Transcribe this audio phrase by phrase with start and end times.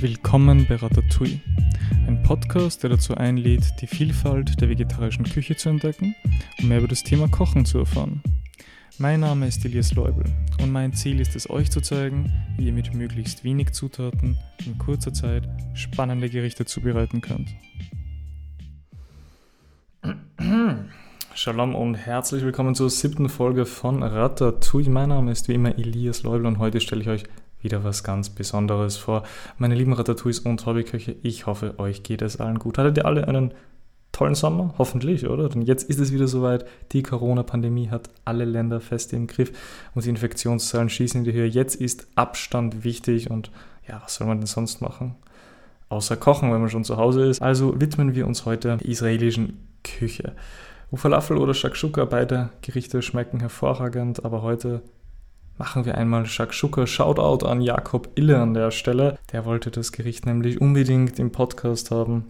[0.00, 1.40] Willkommen bei Ratatouille,
[2.06, 6.14] ein Podcast, der dazu einlädt, die Vielfalt der vegetarischen Küche zu entdecken
[6.58, 8.22] und mehr über das Thema Kochen zu erfahren.
[8.98, 10.24] Mein Name ist Elias Leubel
[10.60, 14.36] und mein Ziel ist es, euch zu zeigen, wie ihr mit möglichst wenig Zutaten
[14.66, 17.48] in kurzer Zeit spannende Gerichte zubereiten könnt.
[21.38, 24.88] Shalom und herzlich willkommen zur siebten Folge von Ratatouille.
[24.88, 27.24] Mein Name ist wie immer Elias Leubel und heute stelle ich euch
[27.60, 29.22] wieder was ganz Besonderes vor.
[29.58, 32.78] Meine lieben Ratatouilles und Hobbyköche, ich hoffe, euch geht es allen gut.
[32.78, 33.52] Hattet ihr alle einen
[34.12, 34.72] tollen Sommer?
[34.78, 35.50] Hoffentlich, oder?
[35.50, 36.64] Denn jetzt ist es wieder soweit.
[36.92, 39.52] Die Corona-Pandemie hat alle Länder fest im Griff
[39.94, 41.46] und die Infektionszahlen schießen in die Höhe.
[41.46, 43.50] Jetzt ist Abstand wichtig und
[43.86, 45.16] ja, was soll man denn sonst machen?
[45.90, 47.42] Außer kochen, wenn man schon zu Hause ist.
[47.42, 50.32] Also widmen wir uns heute der israelischen Küche.
[50.94, 54.82] Falafel oder Shakshuka, beide Gerichte schmecken hervorragend, aber heute
[55.58, 56.86] machen wir einmal Shakshuka.
[56.86, 59.18] Shoutout an Jakob Ille an der Stelle.
[59.32, 62.26] Der wollte das Gericht nämlich unbedingt im Podcast haben.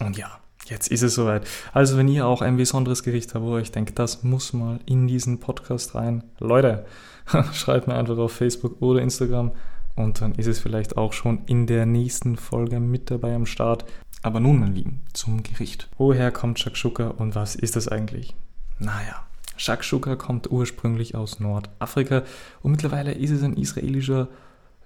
[0.00, 0.30] Und ja,
[0.66, 1.46] jetzt ist es soweit.
[1.72, 4.80] Also wenn ihr auch ein besonderes Gericht habt, wo ihr euch denkt, das muss mal
[4.86, 6.24] in diesen Podcast rein.
[6.38, 6.84] Leute,
[7.52, 9.52] schreibt mir einfach auf Facebook oder Instagram
[9.96, 13.84] und dann ist es vielleicht auch schon in der nächsten Folge mit dabei am Start.
[14.22, 15.88] Aber nun, mein Lieben, zum Gericht.
[15.96, 18.34] Woher kommt Shakshuka und was ist das eigentlich?
[18.78, 19.24] Naja,
[19.56, 22.22] Shakshuka kommt ursprünglich aus Nordafrika
[22.62, 24.28] und mittlerweile ist es ein israelischer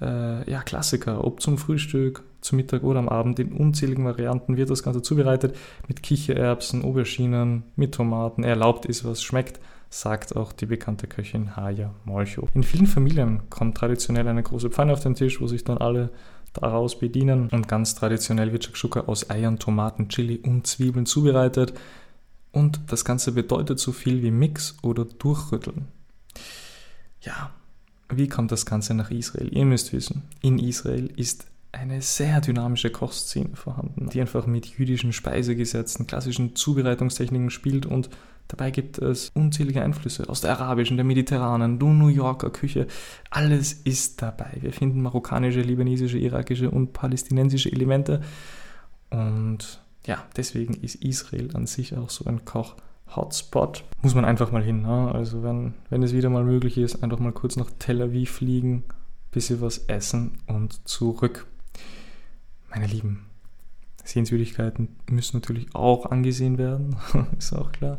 [0.00, 1.24] äh, ja, Klassiker.
[1.24, 5.56] Ob zum Frühstück, zum Mittag oder am Abend, in unzähligen Varianten wird das Ganze zubereitet
[5.88, 8.44] mit Kichererbsen, Auberginen, mit Tomaten.
[8.44, 12.48] Erlaubt ist, was schmeckt, sagt auch die bekannte Köchin Haya Molcho.
[12.54, 16.10] In vielen Familien kommt traditionell eine große Pfanne auf den Tisch, wo sich dann alle
[16.52, 17.48] daraus bedienen.
[17.50, 21.74] Und ganz traditionell wird Shakshuka aus Eiern, Tomaten, Chili und Zwiebeln zubereitet.
[22.52, 25.86] Und das Ganze bedeutet so viel wie Mix oder Durchrütteln.
[27.22, 27.50] Ja,
[28.08, 29.48] wie kommt das Ganze nach Israel?
[29.52, 35.12] Ihr müsst wissen, in Israel ist eine sehr dynamische Kochszene vorhanden, die einfach mit jüdischen
[35.12, 38.10] Speisegesetzen, klassischen Zubereitungstechniken spielt und
[38.50, 42.86] dabei gibt es unzählige Einflüsse aus der arabischen, der mediterranen, der New Yorker Küche.
[43.30, 44.58] Alles ist dabei.
[44.60, 48.20] Wir finden marokkanische, libanesische, irakische und palästinensische Elemente
[49.10, 53.84] und ja, deswegen ist Israel an sich auch so ein Koch-Hotspot.
[54.02, 54.82] Muss man einfach mal hin.
[54.82, 55.12] Ne?
[55.12, 58.84] Also wenn, wenn es wieder mal möglich ist, einfach mal kurz nach Tel Aviv fliegen,
[59.30, 61.46] bisschen was essen und zurück.
[62.70, 63.26] Meine Lieben,
[64.04, 66.96] Sehenswürdigkeiten müssen natürlich auch angesehen werden,
[67.38, 67.98] ist auch klar.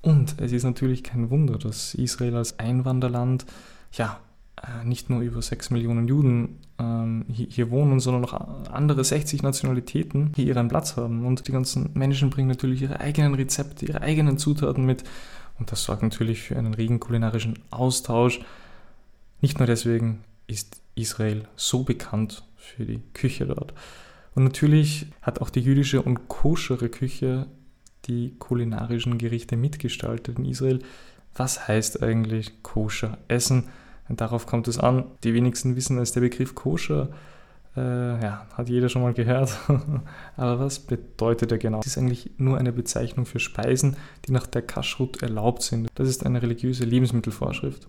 [0.00, 3.46] Und es ist natürlich kein Wunder, dass Israel als Einwanderland
[3.92, 4.20] ja
[4.62, 9.42] äh, nicht nur über 6 Millionen Juden ähm, hier, hier, wohnen, sondern auch andere 60
[9.42, 11.26] Nationalitäten hier ihren Platz haben.
[11.26, 15.04] Und die ganzen Menschen bringen natürlich ihre eigenen Rezepte, ihre eigenen Zutaten mit.
[15.58, 18.40] Und das sorgt natürlich für einen regen kulinarischen Austausch.
[19.40, 23.74] Nicht nur deswegen ist Israel so bekannt für die Küche dort.
[24.34, 27.46] Und natürlich hat auch die jüdische und koschere Küche
[28.08, 30.80] die kulinarischen Gerichte mitgestaltet in Israel.
[31.36, 33.64] Was heißt eigentlich koscher Essen?
[34.08, 35.04] Darauf kommt es an.
[35.22, 37.10] Die wenigsten wissen, dass der Begriff koscher,
[37.76, 37.80] äh,
[38.22, 39.56] ja, hat jeder schon mal gehört.
[40.36, 41.80] Aber was bedeutet er genau?
[41.80, 43.96] Es ist eigentlich nur eine Bezeichnung für Speisen,
[44.26, 45.90] die nach der Kashrut erlaubt sind.
[45.94, 47.86] Das ist eine religiöse Lebensmittelvorschrift.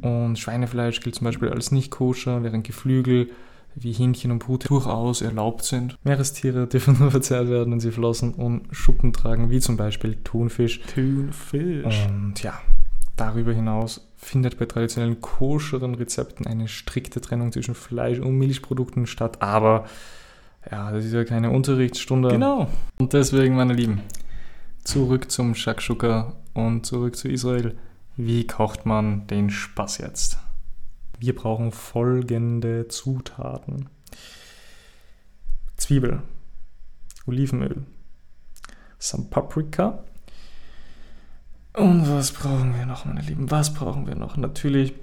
[0.00, 3.30] Und Schweinefleisch gilt zum Beispiel als nicht koscher, während Geflügel
[3.74, 5.96] wie Hähnchen und Pute durchaus erlaubt sind.
[6.04, 10.80] Meerestiere dürfen nur verzehrt werden, wenn sie Flossen und Schuppen tragen, wie zum Beispiel Thunfisch.
[10.94, 12.06] Thunfisch.
[12.06, 12.60] Und ja,
[13.16, 19.42] darüber hinaus findet bei traditionellen koscheren Rezepten eine strikte Trennung zwischen Fleisch- und Milchprodukten statt.
[19.42, 19.86] Aber
[20.70, 22.28] ja, das ist ja keine Unterrichtsstunde.
[22.28, 22.68] Genau.
[22.98, 24.00] Und deswegen, meine Lieben,
[24.84, 27.76] zurück zum Shakshuka und zurück zu Israel.
[28.16, 30.38] Wie kocht man den Spaß jetzt?
[31.22, 33.88] Wir brauchen folgende Zutaten.
[35.76, 36.20] Zwiebel,
[37.26, 37.86] Olivenöl,
[38.98, 40.02] some Paprika,
[41.74, 43.52] und was brauchen wir noch, meine Lieben?
[43.52, 44.36] Was brauchen wir noch?
[44.36, 44.94] Natürlich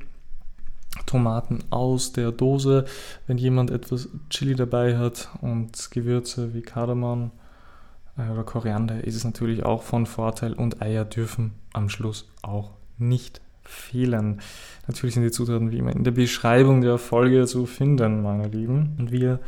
[1.06, 2.84] Tomaten aus der Dose.
[3.26, 7.32] Wenn jemand etwas Chili dabei hat und Gewürze wie Kardamom
[8.18, 10.52] äh, oder Koriander, ist es natürlich auch von Vorteil.
[10.52, 13.40] Und Eier dürfen am Schluss auch nicht
[13.70, 14.42] fehlen.
[14.88, 18.96] Natürlich sind die Zutaten wie immer in der Beschreibung der Folge zu finden, meine Lieben.
[18.98, 19.40] Und wir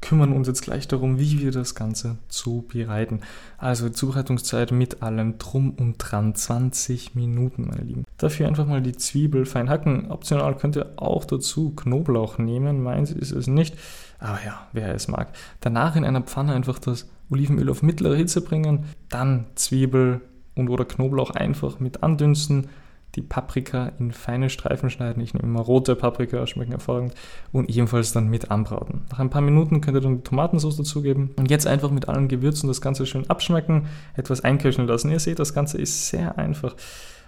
[0.00, 3.20] kümmern uns jetzt gleich darum, wie wir das Ganze zubereiten.
[3.58, 8.04] Also Zubereitungszeit mit allem drum und dran 20 Minuten, meine Lieben.
[8.16, 10.10] Dafür einfach mal die Zwiebel fein hacken.
[10.10, 12.82] Optional könnt ihr auch dazu Knoblauch nehmen.
[12.82, 13.76] Meins ist es nicht.
[14.18, 15.28] Aber ja, wer es mag.
[15.60, 18.86] Danach in einer Pfanne einfach das Olivenöl auf mittlere Hitze bringen.
[19.08, 20.20] Dann Zwiebel
[20.54, 22.68] und oder Knoblauch einfach mit andünsten.
[23.16, 25.22] Die Paprika in feine Streifen schneiden.
[25.22, 27.14] Ich nehme immer rote Paprika, schmecken hervorragend.
[27.52, 29.02] Und ebenfalls dann mit anbraten.
[29.10, 31.30] Nach ein paar Minuten könnt ihr dann die Tomatensauce dazugeben.
[31.36, 35.10] Und jetzt einfach mit allen Gewürzen das Ganze schön abschmecken, etwas einköcheln lassen.
[35.10, 36.74] Ihr seht, das Ganze ist sehr einfach.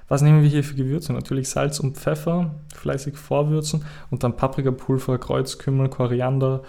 [0.09, 1.13] Was nehmen wir hier für Gewürze?
[1.13, 6.63] Natürlich Salz und Pfeffer, fleißig vorwürzen und dann Paprikapulver, Kreuzkümmel, Koriander,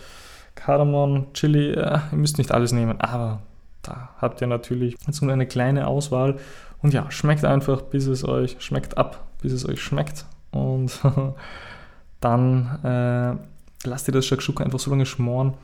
[0.55, 1.73] Kardamom, Chili.
[1.73, 3.41] Ihr müsst nicht alles nehmen, aber
[3.81, 6.37] da habt ihr natürlich jetzt nur eine kleine Auswahl.
[6.83, 10.25] Und ja, schmeckt einfach, bis es euch schmeckt ab, bis es euch schmeckt.
[10.51, 10.99] Und
[12.19, 15.55] dann äh, lasst ihr das Shakshuka einfach so lange schmoren,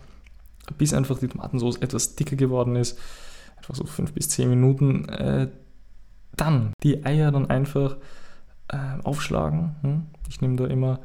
[0.77, 2.97] bis einfach die Tomatensauce etwas dicker geworden ist.
[3.57, 5.09] Einfach so 5 bis 10 Minuten.
[5.09, 5.49] Äh,
[6.37, 7.97] dann die Eier dann einfach
[8.69, 9.75] äh, aufschlagen.
[9.81, 10.03] Hm?
[10.29, 11.01] Ich nehme da immer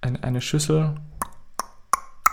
[0.00, 0.94] ein, eine Schüssel,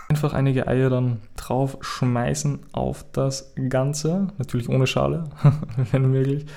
[0.10, 5.26] einfach einige Eier dann drauf schmeißen auf das Ganze, natürlich ohne Schale,
[5.92, 6.48] wenn möglich.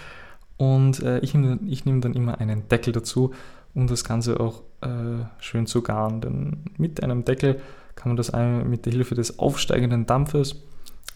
[0.57, 3.33] Und äh, ich nehme nehm dann immer einen Deckel dazu,
[3.75, 6.21] um das Ganze auch äh, schön zu garen.
[6.21, 7.61] Denn mit einem Deckel
[7.95, 10.57] kann man das mit der Hilfe des aufsteigenden Dampfes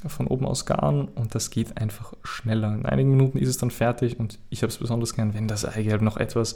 [0.07, 2.75] von oben aus garen und das geht einfach schneller.
[2.75, 5.65] In einigen Minuten ist es dann fertig und ich habe es besonders gern, wenn das
[5.65, 6.55] Eigelb noch etwas,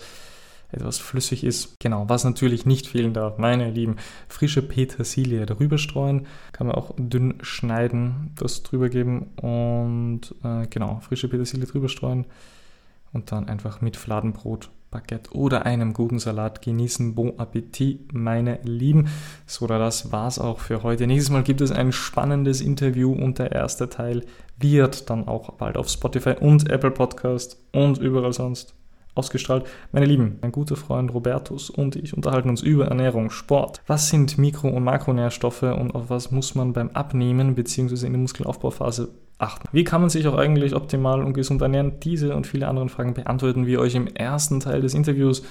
[0.72, 1.74] etwas flüssig ist.
[1.80, 3.96] Genau, was natürlich nicht fehlen darf, meine Lieben,
[4.28, 11.00] frische Petersilie darüber streuen, kann man auch dünn schneiden, das drüber geben und äh, genau,
[11.00, 12.26] frische Petersilie drüber streuen
[13.12, 17.14] und dann einfach mit Fladenbrot Baguette oder einem guten Salat genießen.
[17.14, 19.08] Bon Appetit, meine Lieben.
[19.46, 21.06] So das war's auch für heute.
[21.06, 24.24] Nächstes Mal gibt es ein spannendes Interview und der erste Teil
[24.58, 28.74] wird dann auch bald auf Spotify und Apple Podcast und überall sonst
[29.14, 29.64] ausgestrahlt.
[29.92, 33.82] Meine Lieben, mein guter Freund Robertus und ich unterhalten uns über Ernährung, Sport.
[33.86, 38.06] Was sind Mikro- und Makronährstoffe und auf was muss man beim Abnehmen bzw.
[38.06, 39.08] in der Muskelaufbauphase
[39.38, 39.68] achten?
[39.72, 42.00] Wie kann man sich auch eigentlich optimal und gesund ernähren?
[42.00, 45.42] Diese und viele andere Fragen beantworten wir euch im ersten Teil des Interviews.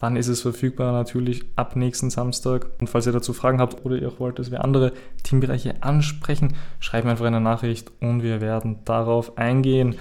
[0.00, 0.92] Wann ist es verfügbar?
[0.92, 2.66] Natürlich ab nächsten Samstag.
[2.80, 6.54] Und falls ihr dazu Fragen habt oder ihr auch wollt, dass wir andere Teambereiche ansprechen,
[6.80, 9.94] schreibt mir einfach eine Nachricht und wir werden darauf eingehen.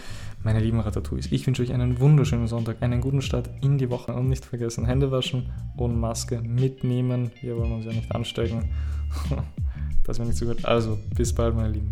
[0.44, 4.14] Meine lieben Ratatouilles, ich wünsche euch einen wunderschönen Sonntag, einen guten Start in die Woche
[4.14, 7.32] und nicht vergessen, Hände waschen und Maske mitnehmen.
[7.42, 8.70] Wir wollen uns ja nicht anstecken.
[10.06, 10.66] Das wäre nicht so gut.
[10.66, 11.90] Also, bis bald, meine Lieben.